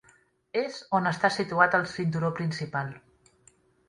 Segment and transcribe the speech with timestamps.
[0.61, 2.91] És on està situat el cinturó principal.